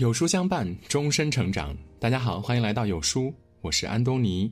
[0.00, 1.76] 有书相伴，终身成长。
[1.98, 4.50] 大家好，欢迎来到有书，我是安东尼。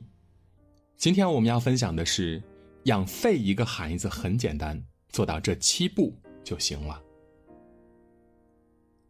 [0.95, 2.39] 今天我们要分享的是，
[2.83, 7.01] 养废一个孩子很简单，做到这七步就行了。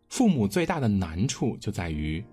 [0.07, 2.23] 父母最大的难处就在于，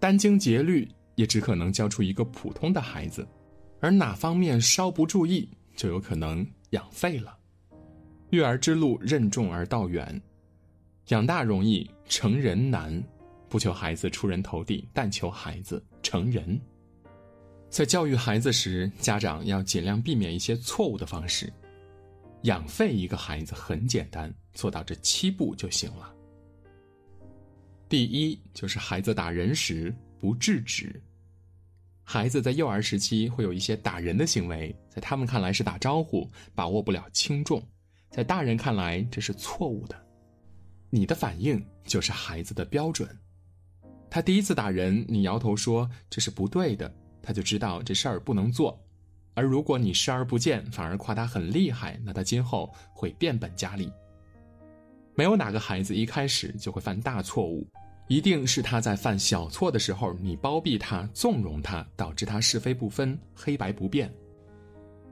[0.00, 3.24] 殚精竭虑也只可能教出一个普通的孩子，
[3.78, 7.38] 而哪方面稍不注意，就有可能养废了。
[8.30, 10.20] 育儿之路任重而道远，
[11.10, 13.00] 养大容易，成人难。
[13.54, 16.60] 不求孩子出人头地，但求孩子成人。
[17.70, 21.52] 在教育孩子时，家长要尽量避免一些错误的方式。
[22.42, 26.12] 养废一个孩子很简单，做到这七步就行了。
[27.88, 31.00] 第一，就是孩子打人时不制止。
[32.02, 37.62] 孩子在幼儿时期会有一些打人的行为，在他们看来是打招呼，把握不了轻重；
[38.10, 39.96] 在大人看来这是错误的。
[40.90, 43.08] 你的反应就是孩子的标准。
[44.14, 46.88] 他第一次打人，你摇头说这是不对的，
[47.20, 48.80] 他就知道这事儿不能做。
[49.34, 53.90] 而如果你视而不见，反而夸他很厉害，那他今后会变本加厉。
[55.16, 57.66] 没有哪个孩子一开始就会犯大错误，
[58.06, 64.08] 一定是他在犯小错的时候，你包庇他、纵容他，导致他是非不分、黑白不辨。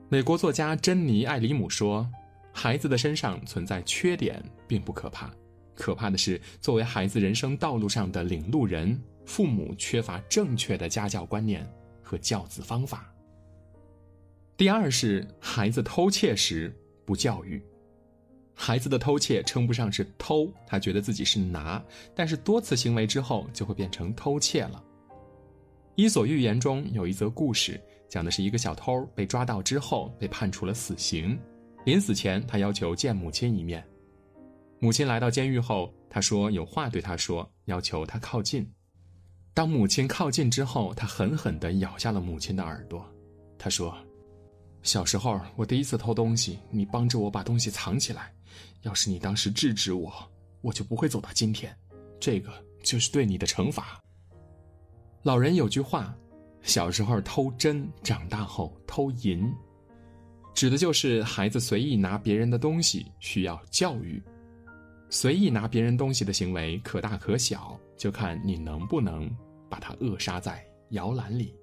[0.07, 2.09] 美国作家珍妮·艾里姆说
[2.55, 5.29] ：“孩子的身上存在缺点，并不可怕。”
[5.75, 11.67] 可怕的是，作为孩子人生道路上的领路人，父母缺乏正确的家教观念
[12.01, 13.11] 和教子方法。
[14.55, 16.71] 第二是孩子偷窃时
[17.05, 17.61] 不教育，
[18.53, 24.83] 孩子的偷窃称不上是偷，他觉得自己是拿，但是多次行为之后就会变成偷窃了。
[25.95, 31.37] 《伊索寓言》中有一则故事，讲的是一个小偷被抓到之后被判处了死刑，
[31.83, 33.83] 临死前他要求见母亲一面。
[34.83, 38.69] 母亲来到监狱后，他说有话对他说，要求他靠近。
[39.53, 43.09] 当母亲靠近之后，他狠狠地咬下了母亲的耳朵。
[43.57, 43.95] 他说
[44.83, 48.33] ：“小时候我第一次偷东西，你帮着我把东西藏起来。
[48.81, 50.13] 要是你当时制止我，
[50.59, 51.73] 我就不会走到今天。
[52.19, 52.51] 这个
[52.83, 53.97] 就是对你的惩罚。”
[55.23, 56.13] 老人有句话
[56.61, 59.49] ：“小时候偷针，长大后偷银。”
[60.53, 64.21] 指的就是孩子随意拿别人的东西，需要教育。
[65.13, 69.29] 随意拿别人东西的行为可大可小，就看你能不能
[69.69, 71.53] 把它扼杀在摇篮里。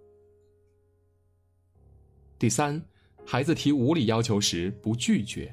[2.39, 2.81] 第三，
[3.27, 5.53] 孩子提无理要求时不拒绝。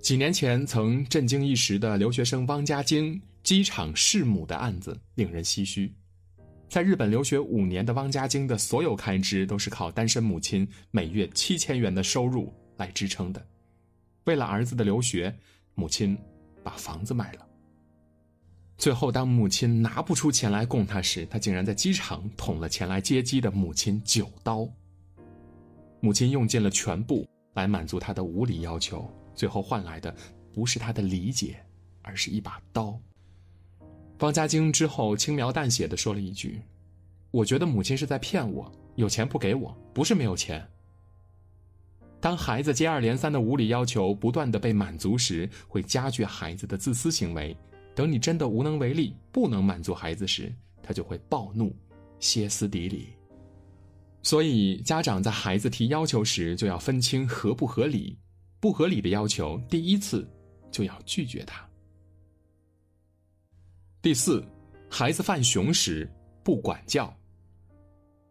[0.00, 5.94] 几年前曾震惊一时的留学生汪家晶机场弑母的案子令人唏嘘。
[6.68, 13.46] 在日本留学五年的汪家晶的所有开支都是靠单身母亲每月七千元的收入来支撑的。
[14.24, 15.32] 为了儿子的留学，
[15.76, 16.18] 母亲。
[16.66, 17.46] 把房子卖了。
[18.76, 24.68] 最后，当母亲拿不出钱来供他时，他竟然在机场捅了前来接机的母亲九刀。
[26.00, 27.24] 母亲用尽了全部
[27.54, 30.12] 来满足他的无理要求，最后换来的
[30.52, 31.64] 不是他的理解，
[32.02, 32.98] 而是一把刀。
[34.18, 36.60] 方家晶之后轻描淡写的说了一句
[37.30, 40.66] ：“我觉得母亲是在骗我，有钱不给我，不是没有钱。”
[42.26, 47.56] 当孩子接二连三的无理要求不断的被满足时，会加剧孩子的自私行为。
[47.94, 51.72] 等你真的无能为力，不能满足孩子时，他就会暴怒，
[52.18, 53.10] 歇斯底里。
[54.24, 58.18] 所以，家长在孩子提要求时就要分清合不合理，
[58.58, 60.28] 不合理的要求，第一次
[60.72, 61.64] 就要拒绝他。
[64.02, 64.44] 第四，
[64.90, 66.12] 孩子犯熊时
[66.42, 67.16] 不管教。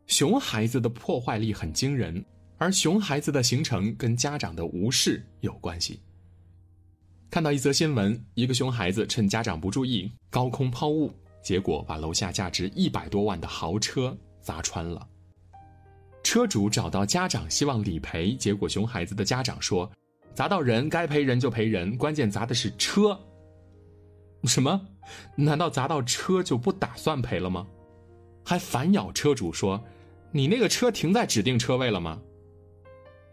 [0.08, 2.22] 熊孩子的破坏力很惊人。
[2.58, 6.00] 而熊孩子的形成跟家长的无视有关系。
[7.30, 11.12] 看到一则新闻，一个熊孩子趁家长不注意高空抛物，
[11.44, 15.06] 结果把楼下价值一百多万的豪车砸穿了。
[16.24, 19.92] 车主找到家长希望理赔，结果熊孩子的家长说
[20.34, 23.20] ：“砸到人该赔人就赔人，关键砸的是车。”
[24.46, 24.80] 什么？
[25.36, 27.68] 难道砸到车就不打算赔了吗？
[28.46, 29.84] 还反咬车主说
[30.32, 32.22] ：“你那个车停在指定车位了吗？”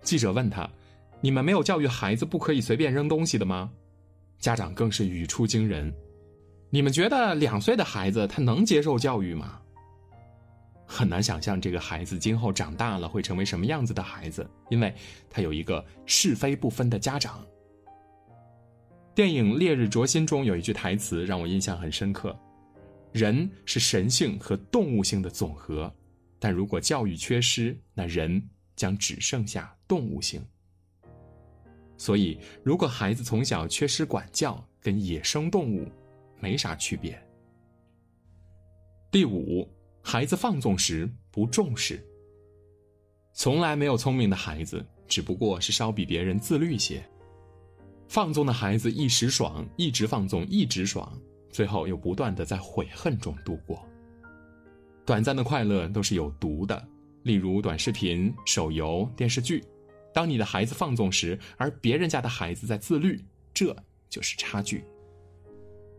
[0.03, 0.69] 记者问他
[1.21, 3.71] ：“你们没有教育孩子不可以随便扔东西的吗？”
[4.39, 5.93] 家长更是语出惊人
[6.69, 9.61] ：“你们觉得两岁的孩子他能接受教育吗？”
[10.85, 14.93] 很难想象这个孩子今后长大了会成为什么样子的孩子，因为
[15.31, 17.43] 他有一个是非不分的家长。
[19.15, 22.37] 电影《烈日灼心》中有一句台词让我印象很深刻
[23.13, 25.91] ：“人是神性和动物性的总和，
[26.39, 28.43] 但如果教育缺失，那人。”
[28.83, 30.45] 将只剩下动物性。
[31.97, 35.89] 所以，如果孩子从小缺失管教，跟野生动物
[36.41, 37.17] 没啥区别。
[39.09, 39.69] 第五，
[40.03, 42.05] 孩子放纵时不重视。
[43.33, 47.09] 从来没有聪明的孩子，只不过是稍比别人自律些。
[48.09, 51.17] 放纵的孩子一时爽，一直放纵，一直爽，
[51.51, 53.87] 最后又不断的在悔恨中度过。
[55.07, 56.89] 短暂的快乐都是有毒的，
[57.23, 59.63] 例如短视频、手游、电视剧。
[60.15, 63.19] 当你的孩子放纵时，而别人家的孩子在自律，
[63.55, 63.75] 这
[64.11, 64.85] 就是差距。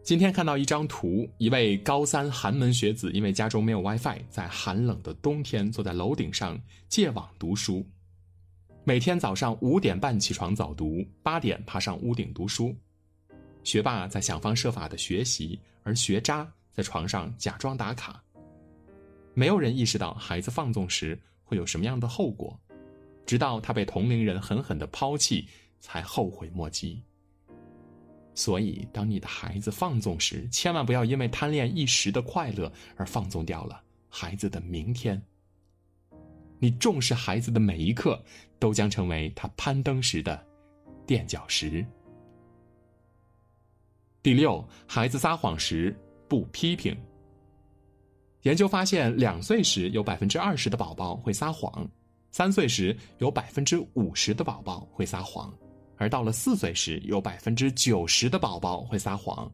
[0.03, 6.59] 今天看到一张图，一位高三寒门学子因为家中没有 WiFi，在寒冷的冬天坐在楼顶上
[6.89, 7.85] 借网读书。
[8.83, 12.75] 每天早上五点半起床早读，八点爬上屋顶读书。
[13.63, 18.21] 学霸在想方设法的学习，而学渣在床上假装打卡。
[19.33, 22.59] 没有人意识到孩子放纵时会有什么样的后果，
[23.25, 25.47] 直到他被同龄人狠狠的抛弃，
[25.79, 27.01] 才后悔莫及。
[28.35, 35.21] 所以，当你的孩子放纵时，千万不要因为贪恋一时的快乐而放纵掉了孩子的明天。
[36.59, 38.23] 你重视孩子的每一刻，
[38.57, 40.43] 都将成为他攀登时的
[41.05, 41.85] 垫脚石。
[44.21, 45.95] 第六，孩子撒谎时
[46.27, 46.97] 不批评。
[48.43, 51.87] 研究发现，两岁时有百分之二十的宝宝会撒谎，
[52.31, 55.53] 三岁时有百分之五十的宝宝会撒谎。
[55.97, 59.49] 而到了四岁时，有百分之九十的宝宝会撒谎。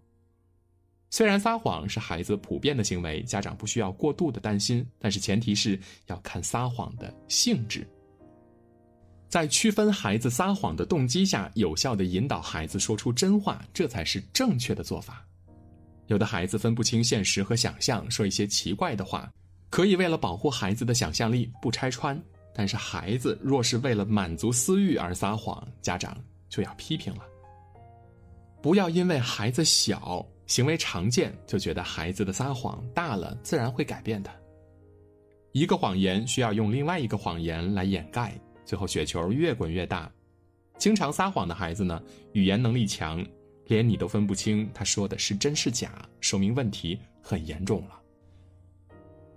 [1.11, 7.87] 虽然撒谎是孩子普遍的行为，家长不需要过度的担心，但是前提是要看撒谎的性质。
[9.27, 15.23] 在区分孩子撒谎的动机下，有效的引导孩子说出真话，这才是正确的做法。
[16.09, 19.31] 有的孩子分不清现实和想象，说一些奇怪的话，
[19.71, 22.21] 可以为了保护孩子的想象力不拆穿。
[22.53, 26.15] 但是孩子若是为了满足私欲而撒谎，家长。
[26.49, 27.21] 就要批评了。
[28.59, 34.31] 不要因为孩子小、行为常见，就觉得孩子的撒谎大了自然会改变的。
[35.51, 38.33] 一个谎言需要用另外一个谎言来掩盖，
[38.65, 40.11] 最后雪球越滚越大。
[40.79, 42.01] 经常撒谎的孩子呢，
[42.33, 43.23] 语言能力强，
[43.69, 47.99] 连你都分不清他说的是真是假，说明问题很严重了。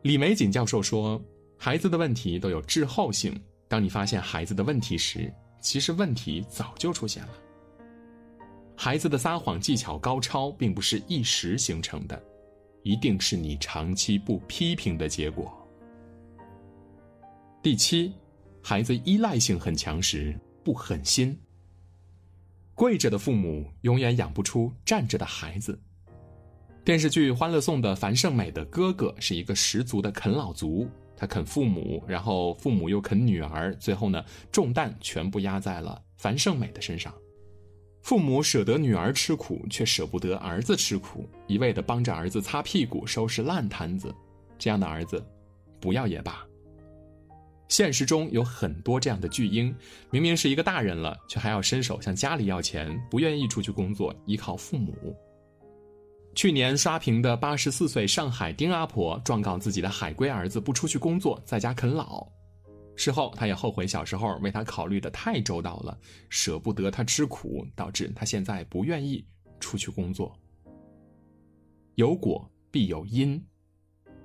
[0.02, 1.22] 李玫瑾教授说
[1.56, 5.32] ：“孩子的问题都有滞后性，当你发现孩子的问题时。”
[5.62, 7.34] 其实问题早就出现了。
[8.76, 12.20] 孩子的撒谎技巧高超，并不是一时形成的，
[12.82, 15.56] 一定是你长期不批评的结果。
[17.62, 18.12] 第七，
[18.60, 21.38] 孩子依赖性很强时不狠心。
[22.82, 25.80] 跪着的父母永远养不出站着的孩子。
[26.82, 30.88] 电视剧《欢乐颂》的樊胜美的哥哥是一个十足的啃老族。
[31.16, 37.14] 他啃父母，然后父母又啃女儿，最后呢，重担全部压在了樊胜美的身上。
[38.02, 44.12] 父母舍得女儿吃苦，却舍不得儿子吃苦，一味的帮着儿子擦屁股、收拾烂摊子，
[44.58, 45.24] 这样的儿子，
[45.78, 46.44] 不要也罢。
[47.68, 49.74] 现实中有很多这样的巨婴，
[50.10, 55.16] 明明是一个大人了，却还要伸手向家里要钱，不愿意出去工作，依靠父母。
[56.34, 62.26] 去年刷屏的八十四岁上海丁阿婆状告自己的海归儿子不出去工作，在家啃老。
[62.94, 65.98] 事后，他也后悔小时候为他考虑的太周到了，
[66.28, 69.24] 舍不得他吃苦，导致他现在不愿意
[69.60, 70.34] 出去工作。
[71.94, 73.42] 有果必有因，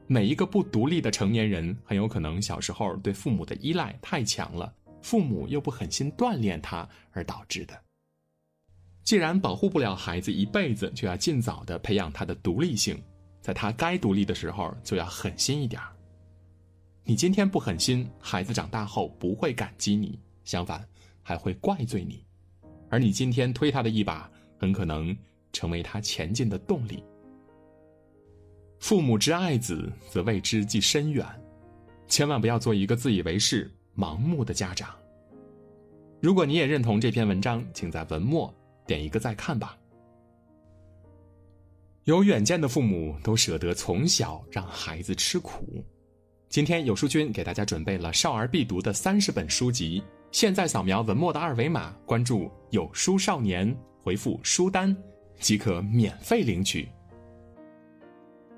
[0.09, 7.77] 每一个不独立的成年人，很有可能小时候对父母的依赖太强了，父母又不狠心锻炼他而导致的。
[9.03, 12.97] 既然保护不了孩子一辈子，就要尽早的培养他的独立性，
[13.41, 15.81] 在他该独立的时候就要狠心一点
[17.03, 20.85] 你今天不狠心，孩子长大后不会感激你，相反
[21.21, 22.23] 还会怪罪你，
[22.89, 25.15] 而你今天推他的一把，很可能
[25.51, 27.03] 成为他前进的动力。
[28.79, 31.25] 父母之爱子，则为之计深远，
[32.07, 34.89] 千万不要做一个自以为是、盲目的家长。
[36.21, 38.53] 如果你也认同这篇文章，请在文末。
[38.85, 39.77] 点一个再看吧。
[42.05, 45.83] 有远见的父母都舍得从小让孩子吃苦。
[46.47, 54.95] 今天有书君给大家准备了少儿必读的三十本书籍，现在扫描文末的二维码，关注“有书少年”，回复“书单”
[55.41, 56.87] 即可免费领取。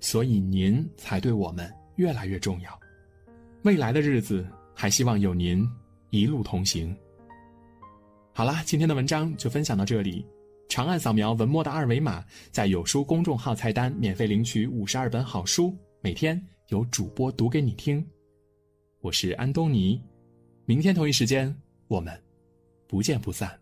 [0.00, 2.80] 所以您才对我们越来越重要。
[3.62, 5.68] 未来的日子，还希望有您
[6.10, 6.96] 一路同行。
[8.32, 10.24] 好啦，今天的文章就分享到这里。
[10.68, 18.06] 长按扫描文末的二维码，在有书公众号菜单免费领取五十二本好书，每天有主播读给你听。
[19.00, 20.00] 我是安东尼，
[20.66, 21.54] 明天同一时间
[21.88, 22.22] 我们
[22.86, 23.58] 不见不散。